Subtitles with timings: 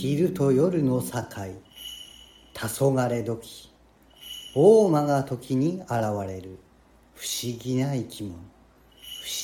[0.00, 1.08] 昼と夜の境
[2.54, 3.72] 黄昏時
[4.54, 5.90] 大間が時に現
[6.24, 6.56] れる。
[7.16, 8.38] 不思議な生き物不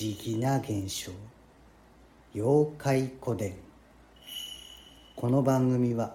[0.00, 1.11] 思議な現象。
[2.36, 3.56] 妖怪古典
[5.16, 6.14] この番組は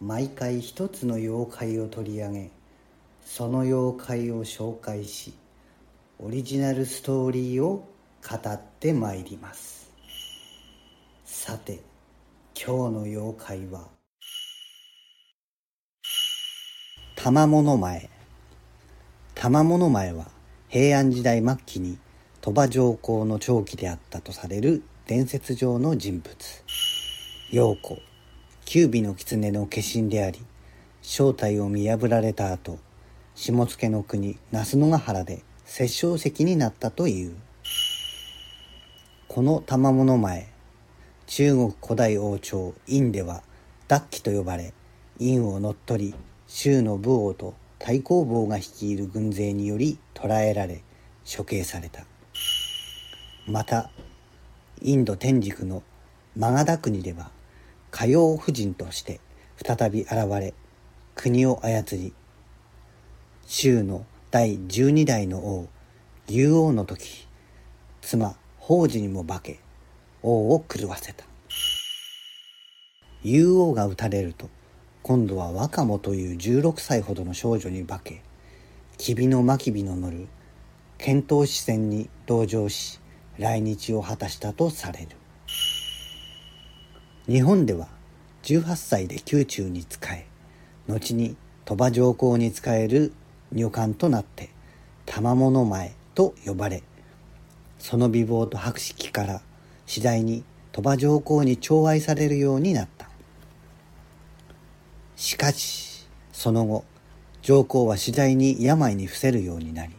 [0.00, 2.50] 毎回一つの妖怪を取り上げ
[3.22, 5.34] その妖怪を紹介し
[6.18, 7.86] オリジナルストーリーを
[8.26, 9.92] 語ってまいります。
[11.26, 11.80] さて
[12.56, 13.88] 今日の妖怪は
[17.16, 18.08] 玉物前。
[19.34, 20.28] 玉物前は
[20.68, 21.98] 平安時代末期に
[22.40, 26.32] 鳥羽上皇の長期であったとされる伝説上の人物。
[27.50, 27.98] 陽子。
[28.64, 30.40] 九尾の狐の化身であり
[31.02, 32.78] 正体を見破られた後
[33.34, 37.34] 下野の国那須野ヶ原で殺生石になったという。
[39.26, 40.53] この玉物前
[41.26, 43.42] 中国古代王朝殷では
[43.88, 44.74] 脱旗と呼ばれ
[45.18, 46.14] 殷を乗っ取り
[46.46, 50.82] 周の武王と太公望が率いる軍勢により捕らえられ
[51.24, 52.04] 処刑された。
[53.46, 53.90] また
[54.80, 55.82] インド天竺の
[56.36, 57.30] マガダ国では
[57.90, 59.20] 火曜夫人として
[59.62, 60.54] 再び現れ
[61.14, 62.12] 国を操り
[63.46, 65.68] 周の第十二代の王
[66.26, 67.28] 竜王の時
[68.00, 69.60] 妻宝珠にも化け
[70.24, 71.26] 王を狂わせた。
[73.22, 74.48] 竜王が討たれると
[75.02, 78.22] 今度は若者という16歳ほどの少女に化け
[78.96, 80.26] 吉備の真備の乗る
[80.96, 83.00] 遣唐使船に同乗し
[83.38, 85.08] 来日を果たしたとされる。
[87.26, 87.88] 日本では
[88.44, 90.26] 18歳で宮中に仕え
[90.88, 93.12] 後に鳥羽上皇に仕える
[93.52, 94.50] 女官となって
[95.04, 96.82] 玉物前と呼ばれ
[97.78, 99.42] その美貌と博識から
[99.86, 103.08] 次第に鳥羽上皇に寵愛されるようになった。
[105.16, 106.84] しかしその後
[107.42, 109.92] 上皇は次第に病に伏せるようになり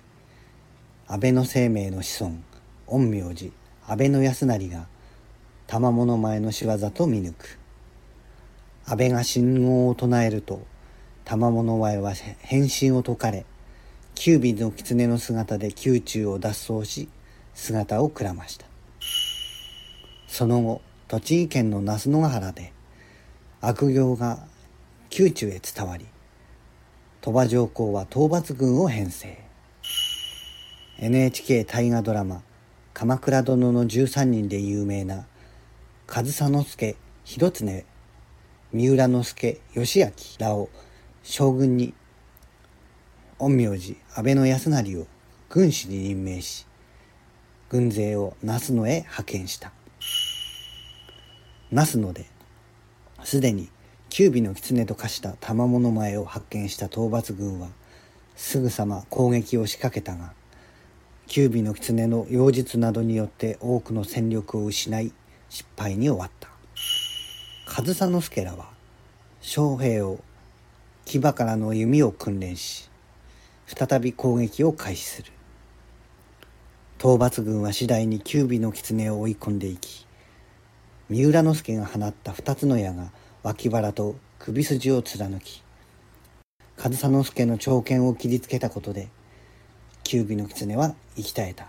[1.07, 2.35] 安倍の生命の子孫
[2.87, 3.51] 陰陽師
[3.87, 4.87] 安倍の康成が
[5.67, 7.59] 賜物前の仕業と見抜く。
[8.87, 10.65] 安倍が信号を唱えると
[11.23, 13.45] 賜物前は変身を解かれ
[14.13, 17.09] 九尾の狐の姿で宮中を脱走し
[17.55, 18.74] 姿をくらました。
[20.27, 22.73] その後栃木県の那須野原で
[23.61, 24.39] 悪行が
[25.17, 26.05] 宮中へ伝わり
[27.21, 29.45] 鳥羽上皇は討伐軍を編成。
[30.99, 32.41] NHK 大河ドラマ
[32.93, 35.25] 「鎌倉殿の13人」で有名な
[36.07, 37.83] 上総介広常
[38.71, 40.69] 三浦之助義明らを
[41.23, 41.93] 将軍に
[43.39, 45.07] 陰陽師安倍の康成を
[45.49, 46.65] 軍師に任命し
[47.67, 49.74] 軍勢を那須野へ派遣した。
[51.71, 52.25] 那須野で
[53.23, 53.69] すでに
[54.09, 57.69] 九尾の狐と化した賜物前を発見した討伐軍は
[58.35, 60.33] すぐさま攻撃を仕掛けたが
[61.27, 65.11] 九尾の狐の妖術などによって多くの戦力を失い
[65.49, 66.49] 失敗に終わった。
[67.65, 68.69] 上総介らは
[69.41, 70.19] 将兵を
[71.05, 72.89] 牙からの弓を訓練し
[73.65, 75.31] 再び攻撃を開始する。
[76.99, 80.05] 討伐軍は次第に九尾の狐を追い込んでいき
[81.07, 83.11] 三浦之助が放った二つの矢が
[83.43, 85.61] 脇腹と首筋を貫き
[86.77, 89.09] 上総介の長剣を切りつけたことで
[90.03, 91.67] 九尾の狐は生き絶えた。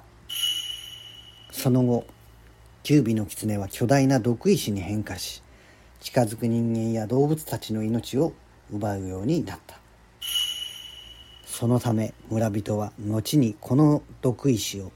[1.53, 2.07] その後
[2.83, 5.43] 九尾の狐は巨大な毒石に変化し
[6.01, 8.33] 近づく人間や動物たちの命を
[8.73, 9.79] 奪うようになった。
[11.45, 14.93] そのため村人は後にこの毒石を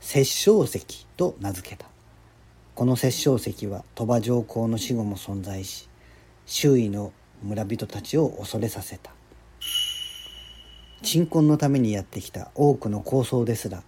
[0.00, 1.91] 殺生石と名付けた。
[2.74, 5.90] この殺生石は鳥羽上皇の死後も存在し
[6.46, 7.12] 周囲の
[7.42, 9.12] 村人たちを恐れさせた。
[11.02, 13.82] 鎮魂のためにやってきた多くの高僧ですら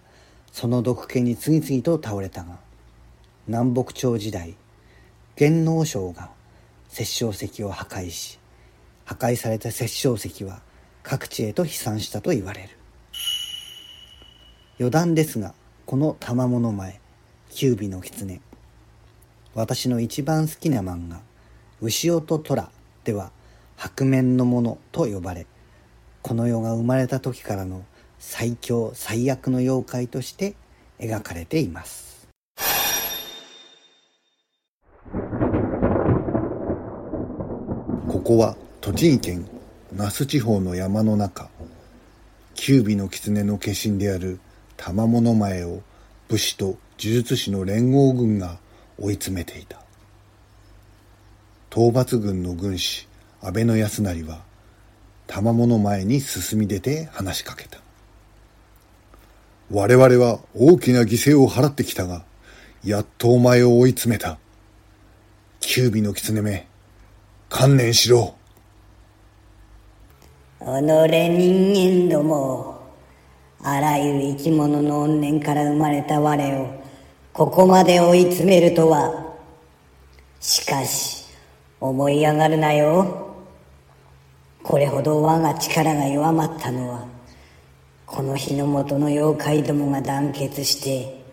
[0.51, 2.59] その毒気に次々と倒れたが
[3.47, 4.55] 南北朝時代
[5.35, 6.29] 元能将が
[6.89, 8.37] 殺生石を破壊し
[9.05, 10.61] 破壊された殺生石は
[11.03, 12.69] 各地へと飛散したと言われる。
[14.77, 15.55] 余談ですが
[15.85, 16.99] この賜物前
[17.49, 18.41] 九尾の狐
[19.55, 21.21] 私の一番好きな漫画
[21.81, 22.69] 「牛尾と虎」
[23.05, 23.31] では
[23.77, 25.47] 白面のものと呼ばれ
[26.21, 27.83] この世が生まれた時からの
[28.19, 30.55] 最強最悪の妖怪として
[30.99, 32.27] 描かれています。
[38.09, 39.47] ここは栃木県
[39.93, 41.49] 那須地方の山の中
[42.55, 44.39] 九尾の狐の化身である
[44.77, 45.81] 玉物前を
[46.27, 48.57] 武士と呪術師の連合軍が
[48.99, 49.77] 追い詰めていた。
[51.69, 53.07] 討伐軍の軍師
[53.41, 54.41] 安倍の康成は
[55.27, 57.79] 玉物前に進み出て話しかけた。
[59.71, 62.23] 我々は大きな犠牲を払ってきたが
[62.83, 64.37] やっとお前を追い詰めた。
[65.59, 66.67] 九尾の狐め
[67.49, 68.35] 観念しろ。
[70.59, 72.81] 己人間ども
[73.61, 76.84] あらゆる生き物の怨念から生まれた我を
[77.35, 79.35] ここまで追い詰めるとは。
[80.39, 81.25] しかし
[81.81, 83.35] 思い上がるなよ。
[84.63, 87.05] これほど我が力が弱まったのは
[88.05, 91.23] この日の元の妖怪どもが団結して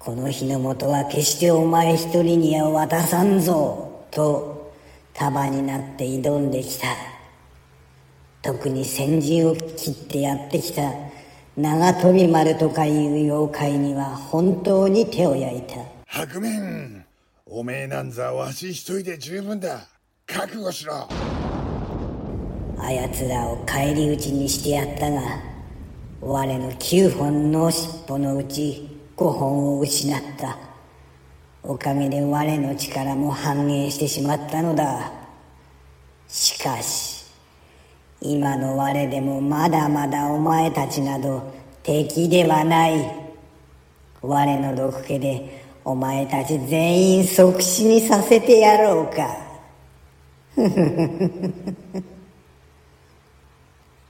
[0.00, 4.72] この日の元は決してお前一人には渡さんぞと
[5.14, 6.88] 束になって挑んできた。
[8.42, 10.82] 特に先陣を切ってやってきた
[11.56, 15.76] 長飛丸とかいう妖怪には本当に手を焼いた。
[16.06, 17.06] 白面
[17.46, 19.88] おめえなんざわし一人で十分だ。
[20.26, 21.08] 覚悟しろ。
[22.78, 25.22] あやつらを返り討ちにしてやったが
[26.20, 30.58] 我の9本の尻尾のうち5本を失った。
[31.62, 35.10] おかげで我の力も半減してしまったのだ。
[36.28, 37.15] しかし
[38.28, 43.26] 今の我でもまだまだお前たちなど敵ではない。
[44.20, 49.46] 我の毒気でお前たち全員即死にさせてやろうか。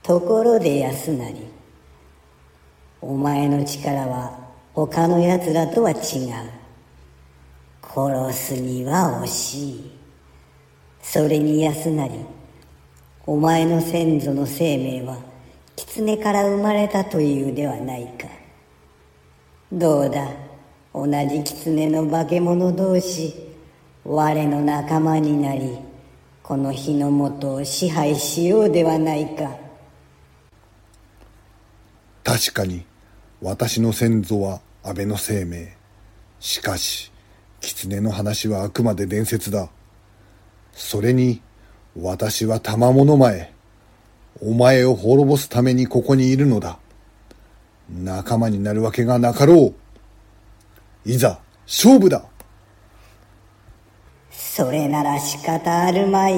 [0.01, 1.35] ところで安成
[3.01, 4.39] お前の力は
[4.73, 5.99] 他の奴らとは違う。
[7.83, 9.91] 殺すには惜しい。
[11.03, 12.36] それに安成
[13.29, 15.17] お前の先祖の生命は
[15.75, 18.25] 狐から生まれたというではないか。
[19.69, 20.29] どうだ？
[20.93, 23.35] 同じ狐の化け物同士
[24.05, 25.77] 我の仲間になり
[26.41, 29.57] この日の元を支配しようではないか。
[32.23, 32.85] 確かに
[33.41, 35.75] 私の先祖は安倍の生命。
[36.39, 37.11] しかし
[37.59, 39.67] 狐の話はあくまで伝説だ。
[40.71, 41.41] それに
[41.99, 43.51] 私は賜物前。
[44.39, 46.77] お前を滅ぼすためにここにいるのだ。
[47.89, 49.73] 仲間になるわけがなかろ
[51.05, 51.09] う。
[51.09, 52.23] いざ、勝負だ
[54.29, 56.35] それなら仕方あるまい。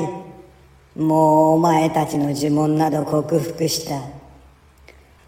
[0.96, 4.02] もうお前たちの呪文など克服した。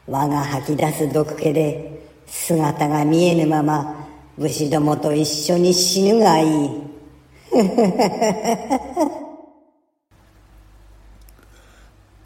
[0.07, 4.07] 我が吐き出す毒気で姿が見えぬまま
[4.37, 6.69] 武士どもと一緒に死ぬがいい。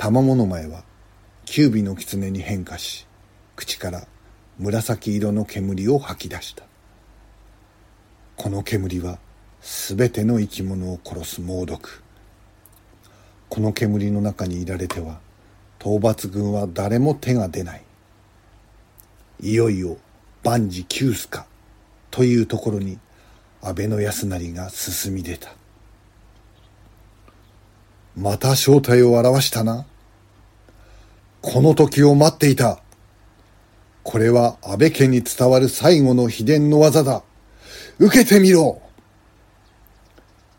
[0.05, 0.83] 玉物前は
[1.45, 3.07] 九尾の狐に変化し
[3.55, 4.05] 口から
[4.59, 6.63] 紫色の煙を吐き出した。
[8.35, 9.17] この煙は
[9.61, 12.03] 全ての生き物を殺す猛毒。
[13.49, 15.21] この煙の中にいられては
[15.79, 17.83] 討伐軍は誰も手が出ない。
[19.39, 19.97] いよいよ
[20.43, 21.47] 万事休すか
[22.11, 22.99] というところに
[23.63, 25.55] 安倍の康成が進み出た。
[28.15, 29.87] また正体を表したな。
[31.47, 32.79] この時を待っていた。
[34.01, 37.21] これは安倍家に伝わる最後の秘伝の技だ。
[37.99, 38.81] 受けてみろ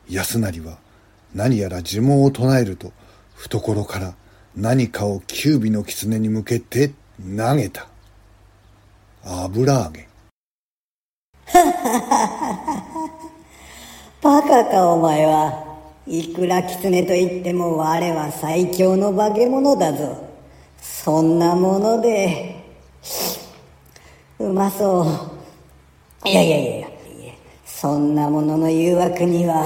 [0.09, 0.79] 安成は
[1.35, 2.93] 何やら呪文を唱えると
[3.35, 4.15] 懐から
[4.55, 6.93] 何かを九尾の狐に向けて
[7.37, 7.89] 投げた。
[9.25, 10.09] 油揚げ。
[14.23, 15.67] バカかお前は。
[16.07, 20.26] いくら狐と言っても我は最強の化け物だぞ。
[21.07, 22.65] そんなもので、
[24.41, 25.03] うまそ
[26.25, 26.29] う。
[26.29, 26.89] いやいやいやいや、
[27.65, 29.65] そんなものの誘惑には、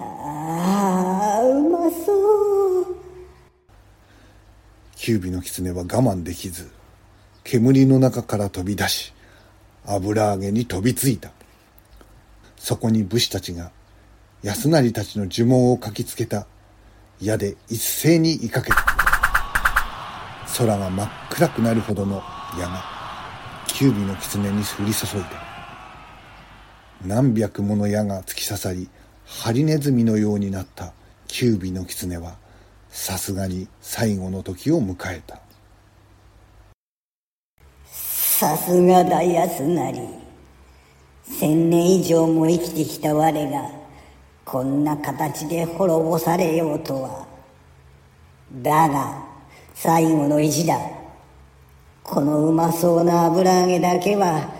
[0.00, 2.96] ああ、うまそう。
[4.96, 6.70] 九尾の狐は我慢できず、
[7.44, 9.12] 煙の中から飛び出し、
[9.84, 11.32] 油揚げに飛びついた。
[12.56, 13.72] そこに武士たちが
[14.42, 16.46] 安成たちの呪文を書きつけた
[17.20, 18.97] 矢で一斉に追いかけた
[20.58, 22.20] 空が真っ暗くなるほどの
[22.58, 22.84] 矢が
[23.68, 25.28] 九尾の狐に降り注いだ
[27.06, 28.88] 何百もの矢が突き刺さり
[29.24, 30.92] ハリネズミのようになった
[31.28, 32.36] 九尾の狐は
[32.88, 35.38] さすがに最後の時を迎えた
[37.84, 40.18] さすがだ安成
[41.22, 43.70] 千年以上も生きてきた我が
[44.44, 47.26] こんな形で滅ぼされようとは。
[48.50, 49.27] だが、
[49.80, 50.76] 最後の意地だ。
[52.02, 54.52] このうまそうな油揚げだけは、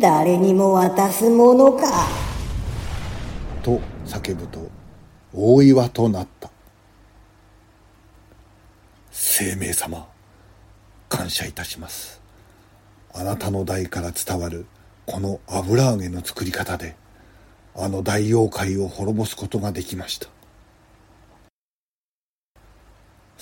[0.00, 2.08] 誰にも渡すものか。
[3.62, 4.70] と叫ぶと、
[5.34, 6.50] 大岩となった
[9.10, 10.06] 生命様
[11.08, 12.20] 感謝いたします
[13.14, 14.66] あなたの代から伝わる
[15.06, 16.96] この油揚げの作り方で
[17.74, 20.28] あの大妖怪を滅ぼすことができました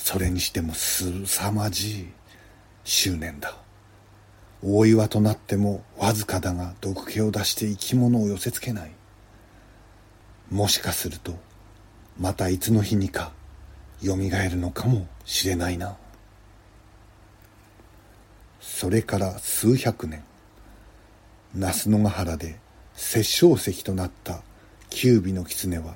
[0.02, 2.09] それにしてもすさまじい
[2.85, 3.54] 執念だ。
[4.62, 8.90] 大岩となってもわずかだが毒気を出して生き物を寄せつけない。
[10.50, 11.38] もしかすると
[12.19, 13.33] またいつの日にか
[14.00, 15.97] よみがえるのかもしれないな。
[18.59, 20.25] それから数百年
[21.54, 22.59] 那須野ヶ原で
[22.95, 24.42] 殺生石となった
[24.88, 25.95] 九尾の狐は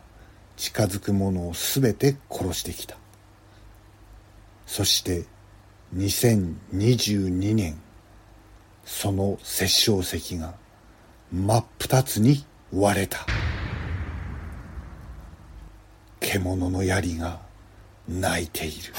[0.56, 2.96] 近づく者をすべて殺してきた。
[4.66, 5.24] そして
[5.96, 7.80] 2022年
[8.84, 10.54] その殺生石が
[11.32, 13.26] 真っ二つに割れた。
[16.20, 17.40] 獣の槍が
[18.08, 18.92] 泣いている。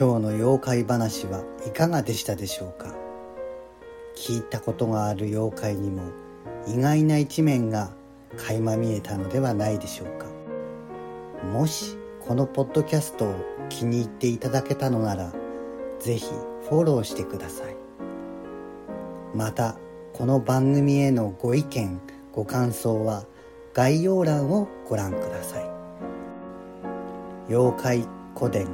[0.00, 2.94] 今日の妖怪話はいかがでしたでしょうか？
[4.14, 6.12] 聞いたことがある妖怪にも
[6.68, 7.90] 意外な一面が
[8.36, 10.26] 垣間見えたのではないでしょうか？
[11.48, 13.34] もしこのポッドキャストを
[13.70, 15.32] 気に入っていただけたのなら
[15.98, 16.28] ぜひ
[16.68, 17.74] フォローしてください。
[19.34, 19.74] また
[20.12, 22.00] この番組へのご意見
[22.32, 23.24] ご感想は
[23.74, 25.68] 概要欄をご覧ください。
[27.48, 28.68] 妖怪古典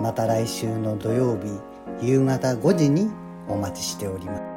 [0.00, 1.60] また来週の土曜日
[2.02, 3.10] 夕方5時に
[3.48, 4.53] お待ちしております。